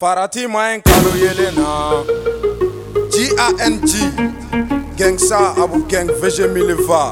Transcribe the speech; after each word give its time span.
Parati 0.00 0.46
mayen 0.54 0.82
kaloye 0.82 1.32
lena 1.38 1.66
G-A-N-G 3.12 3.90
Geng 4.98 5.18
sa 5.18 5.38
abu 5.62 5.78
genk 5.90 6.10
veje 6.20 6.46
miliva 6.54 7.04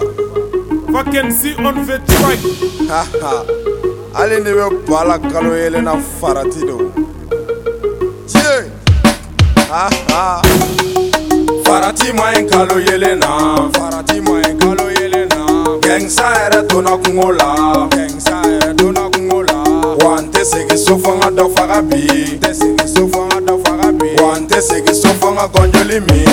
Faken 0.93 1.29
si 1.39 1.51
onve 1.69 1.97
trike 2.09 2.87
Ha 2.91 3.03
ha 3.23 3.35
Alin 4.23 4.47
ewe 4.51 4.67
bala 4.89 5.17
kaloye 5.31 5.69
lena 5.75 5.95
farati 6.21 6.63
do 6.69 6.77
G-A-N-G 8.33 8.73
Ha 9.73 9.87
ha 10.11 10.23
Parati 11.67 12.13
mayen 12.19 12.47
kaloye 12.53 12.97
lena 13.05 13.31
Parati 13.79 14.21
mayen 14.29 14.55
kaloye 14.63 15.07
lena 15.15 15.43
Geng 15.89 16.09
sa 16.17 16.29
ere 16.45 16.61
tona 16.69 16.95
kongola 17.03 17.51
Geng 17.97 18.21
sa 18.29 18.37
ere 18.55 18.71
tona 18.81 19.05
kongola 19.13 19.59
Wante 20.05 20.43
segi 20.53 20.77
sou 20.85 20.99
fang 21.05 21.25
adok 21.31 21.51
faga 21.57 21.81
bi 21.91 22.24
magonjoli 25.45 26.01
mi 26.01 26.25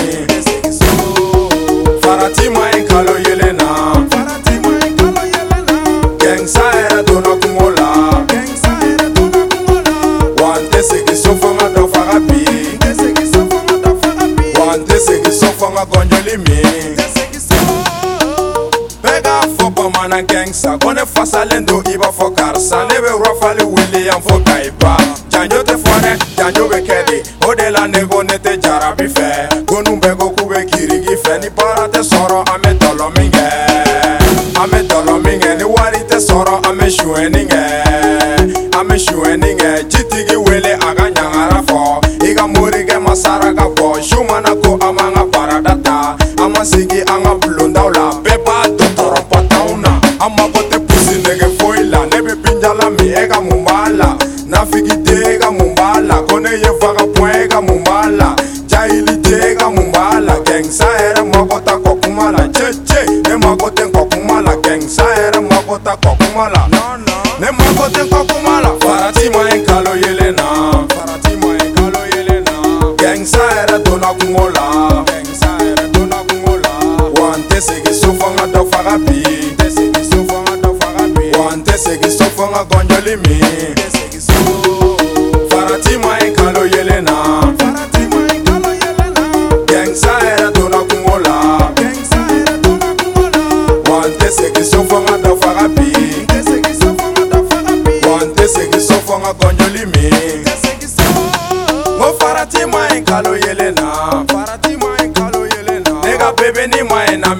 farati 2.00 2.48
ma 2.48 2.68
i 2.70 2.82
kalo 2.88 3.12
yelen 3.26 3.56
na 3.56 3.68
gɛngsa 6.22 6.62
yɛrɛ 6.80 7.02
donna 7.06 7.34
kungo 7.42 7.68
la 7.76 7.88
wa 10.40 10.58
n 10.58 10.64
tɛ 10.70 10.80
segi 10.88 11.14
so 11.22 11.32
fɔ 11.40 11.48
n 11.52 11.56
ka 11.58 11.66
dɔ 11.74 11.84
faga 11.92 12.16
bi 12.26 12.42
wa 14.56 14.76
n 14.76 14.84
tɛ 14.88 14.96
segi 15.06 15.32
so 15.40 15.46
fɔ 15.60 15.68
n 15.68 15.74
ka 15.76 15.84
gɔnjoli 15.92 16.36
mi 16.46 16.62
bɛɛ 19.02 19.18
k'a 19.24 19.46
fɔ 19.58 19.74
bamanan 19.76 20.24
gɛngsa 20.24 20.80
ko 20.80 20.92
ne 20.92 21.04
fasalen 21.04 21.66
don 21.66 21.82
i 21.86 21.96
b'a 21.98 22.08
fɔ 22.18 22.34
karisa 22.34 22.88
ne 22.88 22.96
bɛ 22.96 23.12
rɔfali 23.26 23.64
wuli 23.72 24.04
yan 24.06 24.22
fɔ 24.22 24.40
kayiba 24.46 24.96
janjo 25.28 25.60
tɛ 25.60 25.76
fɔ 25.76 25.92
dɛ 26.00 26.12
janjo 26.38 26.64
bɛ 26.68 26.80
kɛ 26.86 27.06
de 27.08 27.31
odela 27.52 27.86
nebone 27.94 28.34
te 28.44 28.52
jarabi 28.62 29.06
fɛ 29.14 29.28
konubɛko 29.70 30.26
kube 30.36 30.58
kirigi 30.70 31.16
fɛ 31.22 31.32
ni 31.42 31.48
baara 31.56 31.86
tɛ 31.92 32.00
sɔrɔ 32.10 32.38
an 32.52 32.60
bɛ 32.62 32.70
tɔlɔ 32.82 33.06
min 33.16 33.28
kɛ 33.34 33.46
an 34.60 34.68
bɛ 34.72 34.78
tɔlɔ 34.90 35.14
min 35.24 35.38
kɛ 35.42 35.52
ni 35.58 35.64
wari 35.74 36.00
tɛ 36.10 36.16
sɔrɔ 36.28 36.54
an 36.68 36.78
bɛ 36.78 36.88
suɛni 36.98 37.42
kɛ 37.50 37.60
an 38.78 38.84
bɛ 38.88 38.96
suɛni 39.06 39.50
kɛ 39.60 39.68
jitigi 39.92 40.36
wele 40.46 40.72
a 40.86 40.90
ka 40.98 41.06
ɲagara 41.16 41.60
fɔ 41.68 41.78
i 42.28 42.34
ka 42.34 42.46
morikɛ 42.54 42.96
ma 43.02 43.12
saraka 43.14 43.64
bɔ 43.78 44.02
su 44.02 44.24
mana 44.24 44.54
ko 44.62 44.72
an 44.86 44.96
b'an 44.96 45.14
ka 45.14 45.24
barada 45.34 45.74
ta 45.84 46.16
an 46.42 46.52
ma 46.52 46.62
sigi 46.72 47.00
an 47.00 47.22
ka 47.24 47.34
bulondaw 47.36 47.90
la 47.94 48.04
bɛɛ 48.24 48.36
b'a 48.46 48.64
to 48.78 48.84
tɔrɔpɔtaw 48.96 49.68
na 49.84 49.90
an 50.24 50.32
mago 50.38 50.60
tɛ 50.72 50.78
pusi 50.88 51.20
nege 51.20 51.48
foyi 51.58 51.84
la 51.90 52.04
ne 52.06 52.16
bɛ 52.26 52.32
binjala 52.44 52.88
min 52.96 53.12
e 53.24 53.28
ka 53.28 53.40
mun 53.42 53.62
b'a 53.66 53.90
la 53.98 54.16
n'a 54.52 54.64
fi 54.70 54.80
k'i. 54.88 55.01
gengsa 60.72 60.88
yɛrɛ 61.00 61.22
magɔta 61.34 61.72
kɔ 61.84 61.92
kuma 62.02 62.26
la 62.36 62.44
jeje 62.56 63.00
ne 63.28 63.34
mago 63.44 63.68
tɛ 63.76 63.84
kɔ 63.94 64.02
kuma 64.10 64.40
la 64.46 64.52
gengsa 64.64 65.02
yɛrɛ 65.16 65.40
magɔta 65.50 65.92
kɔ 66.02 66.10
kuma 66.20 66.44
la 66.54 66.62
ne 67.42 67.46
mago 67.58 67.86
tɛ 67.94 68.02
kɔ 68.10 68.20
kuma 68.30 68.54
la 68.64 68.70
farati 68.82 69.24
ma 69.32 69.42
ye 69.50 69.58
kalo 69.68 69.92
yelen 70.02 70.34
na 70.36 70.48
farati 70.92 71.32
ma 71.40 71.52
ye 71.52 71.72
kalo 71.76 72.00
yelen 72.16 72.44
na 72.46 72.54
gengsa 73.02 73.36
yɛrɛ 73.56 73.84
donna 73.84 74.12
kungo 74.20 74.46
la 74.48 75.04
gengsa 75.10 75.48
yɛrɛ 75.60 75.92
donna 75.92 76.16
kungo 76.26 76.56
la 76.56 76.70
wa 77.20 77.36
n 77.36 77.42
tɛ 77.50 77.60
segin 77.68 77.92
so 78.02 78.10
fɔ 78.12 78.30
n 78.32 78.36
ka 78.40 78.46
dɔ 78.46 78.72
faga 78.72 78.96
bi 79.04 79.12
n 79.12 79.56
tɛ 79.58 79.68
segin 79.76 80.04
so 80.10 80.16
fɔ 80.24 80.38
n 80.40 80.44
ka 80.46 80.54
dɔ 80.56 80.72
faga 80.80 81.14
bi 81.14 81.38
wa 81.38 81.52
n 81.52 81.62
tɛ 81.68 81.76
segin 81.84 82.10
so 82.18 82.24
fɔ 82.38 82.44
n 82.48 82.52
ka 82.56 82.64
gɔnjɔli 82.72 83.16
min 83.28 83.81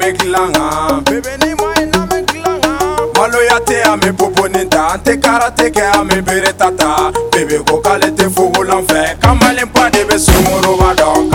me 0.03 0.13
klanga 0.15 1.01
Bebe 1.07 1.33
ni 1.45 1.55
mai 1.61 1.83
na 1.93 2.01
me 2.11 2.19
klanga 2.31 2.73
Maloya 3.17 3.59
te 3.65 3.81
a 3.83 3.97
me 3.97 4.11
poponinta 4.13 4.99
Te 5.05 5.13
karate 5.25 5.71
ke 5.75 5.85
a 5.99 6.03
me 6.05 6.21
bere 6.21 6.53
tata 6.59 6.91
Bebe 7.33 7.59
ko 7.67 7.79
kale 7.81 8.09
te 8.19 8.27
fugulan 8.35 8.85
fe 8.89 9.03
Kamalen 9.23 9.69
pa 9.75 9.89
de 9.95 10.05
be 10.11 10.19
sunguru 10.27 10.77
ba 10.81 10.93
don 11.01 11.31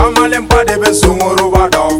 pa 0.52 0.64
de 0.64 0.78
be 0.82 0.90
sunguru 1.00 1.50
ba 1.52 1.68
don 1.68 1.96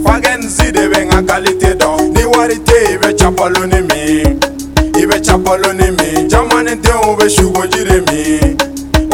de 0.79 0.89
be 0.93 1.01
nga 1.09 1.21
kalite 1.29 1.73
Ni 2.15 2.25
wari 2.33 2.59
te 2.69 2.79
ibe 2.95 3.11
chapalo 3.19 3.65
ni 3.73 3.81
mi 3.89 4.03
Ibe 5.03 5.21
chapalo 5.27 5.73
ni 5.73 5.89
mi 5.99 6.29
Jamani 6.31 6.75
te 6.85 6.93
ube 7.11 7.29
shugo 7.29 7.63
jire 7.73 8.01
mi 8.09 8.55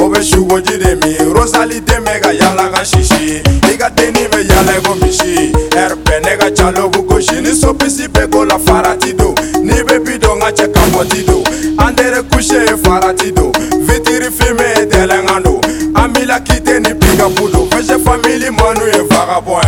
Ube 0.03 0.21
shugo 0.23 0.61
jire 0.61 0.95
mi 1.03 1.13
Rosali 1.35 1.79
mega 2.07 2.33
yala 2.33 2.67
ka 2.75 2.85
shishi 2.85 3.64
kateni 3.85 4.25
be 4.33 4.41
yala 4.51 4.75
ko 4.85 4.95
misi 5.01 5.53
ɛrɛpɛ 5.83 6.15
ne 6.25 6.33
ka 6.41 6.49
ca 6.57 6.69
lokuko 6.77 7.21
sini 7.27 7.53
sopisi 7.61 8.09
bɛ 8.09 8.23
ko 8.33 8.45
la 8.51 8.57
farati 8.59 9.13
do 9.13 9.35
ni 9.61 9.83
be 9.83 9.97
bi 10.05 10.17
don 10.17 10.39
ka 10.41 10.51
cɛ 10.59 10.67
ka 10.75 10.81
bɔti 10.95 11.21
do 11.29 11.37
an 11.85 11.93
dere 11.95 12.23
kushe 12.33 12.57
ye 12.69 12.75
farati 12.85 13.29
do 13.39 13.53
vitiri 13.87 14.31
fime 14.39 14.67
ye 14.79 14.85
dɛlɛngan 14.93 15.45
do 15.45 15.55
an 16.01 16.09
bila 16.15 16.41
kite 16.41 16.75
ni 16.85 16.93
pikapu 17.03 17.53
do 17.53 17.61
fɛsɛ 17.75 17.97
famili 18.07 18.51
manu 18.59 18.85
ye 18.95 19.03
vagabɔn 19.11 19.64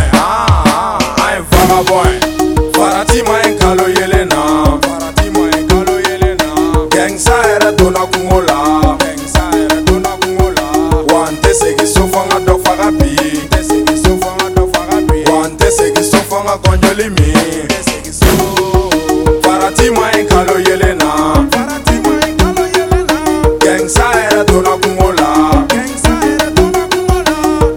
nga 16.47 16.55
kɔnjɔli 16.63 17.07
min 17.09 17.67
faratima 19.43 20.03
ye 20.15 20.23
kalo 20.29 20.53
yelen 20.67 20.97
na 20.97 21.09
gɛngsa 23.63 24.05
yɛrɛ 24.17 24.41
donna 24.49 24.73
kungo 24.83 25.09
la 25.19 25.29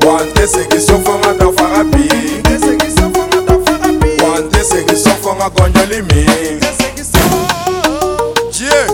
wa 0.06 0.14
n 0.22 0.28
tɛ 0.34 0.46
segin 0.54 0.80
so 0.88 0.94
fɔ 1.06 1.12
nga 1.18 1.30
dɔ 1.38 1.46
faga 1.56 1.82
bi 1.92 2.06
wa 4.22 4.38
n 4.38 4.44
tɛ 4.52 4.60
segin 4.70 4.98
so 5.04 5.10
fɔ 5.22 5.30
nga 5.38 5.48
kɔnjɔli 5.56 6.00
min 6.10 6.60
dieu 8.54 8.84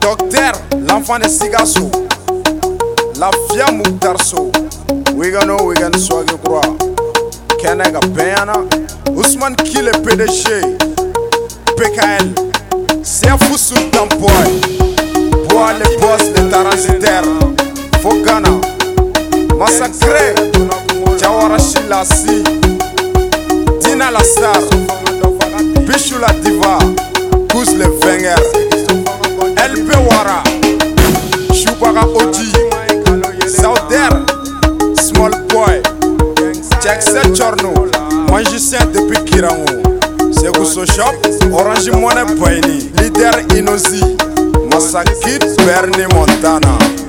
docteur 0.00 0.54
l'enfant 0.88 1.22
de 1.22 1.28
sigaso 1.28 1.86
lafia 3.20 3.66
muktarso 3.78 4.50
wigano 5.14 5.56
wigan 5.68 5.92
swage 5.92 6.34
kura 6.44 6.93
Kenega 7.64 7.98
Bena, 8.14 8.52
Ousmane 9.16 9.56
Kile 9.56 9.90
PDG, 9.92 10.76
PKL, 11.74 12.34
Siafou 13.02 13.56
Sultan 13.56 14.06
Boy, 14.18 15.28
Bois 15.48 15.72
les 15.72 15.96
boss 15.96 16.28
des 16.34 16.46
Taranzitaires, 16.50 17.22
Fogana, 18.02 18.50
Massacré, 19.58 20.34
Jawara 21.18 21.56
Shilassi, 21.56 22.44
Dina 23.82 24.10
Lassar, 24.10 24.60
Bichou 25.86 26.18
la 26.20 26.34
Diva, 26.42 26.76
Kous 27.50 27.72
le 27.78 27.86
Wenger, 28.04 28.44
LP 29.56 29.90
Wara, 30.10 30.42
Choubaga 31.54 32.02
Odi. 32.14 32.53
Axel 37.06 37.34
Chorno, 37.36 37.70
magicien 38.32 38.90
depuis 38.90 39.18
Kirango. 39.30 39.66
Seguso 40.32 40.86
Shop, 40.86 41.12
Orange 41.52 41.90
Money 41.90 42.24
Baini, 42.38 42.90
leader 42.96 43.44
Inozi, 43.54 44.16
Masakit 44.70 45.44
Bernie 45.66 46.06
Montana. 46.14 47.03